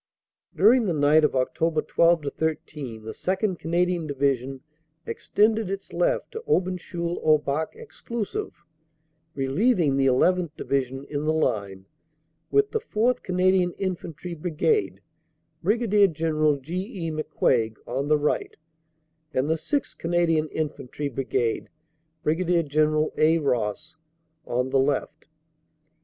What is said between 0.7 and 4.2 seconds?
the night of Oct. 12 13 the 2nd. Canadian